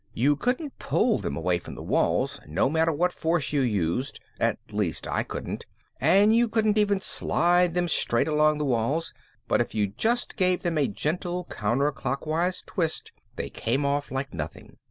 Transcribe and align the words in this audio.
You 0.15 0.35
couldn't 0.35 0.79
pull 0.79 1.19
them 1.19 1.37
away 1.37 1.59
from 1.59 1.75
the 1.75 1.83
wall 1.83 2.27
no 2.47 2.71
matter 2.71 2.91
what 2.91 3.11
force 3.13 3.53
you 3.53 3.61
used, 3.61 4.19
at 4.39 4.57
least 4.71 5.05
I 5.07 5.21
couldn't, 5.21 5.67
and 5.99 6.35
you 6.35 6.47
couldn't 6.49 6.79
even 6.79 6.99
slide 7.01 7.75
them 7.75 7.87
straight 7.87 8.27
along 8.27 8.57
the 8.57 8.65
walls, 8.65 9.13
but 9.47 9.61
if 9.61 9.75
you 9.75 9.85
just 9.85 10.37
gave 10.37 10.63
them 10.63 10.79
a 10.79 10.87
gentle 10.87 11.45
counterclockwise 11.51 12.63
twist 12.65 13.11
they 13.35 13.49
came 13.51 13.85
off 13.85 14.09
like 14.09 14.33
nothing. 14.33 14.77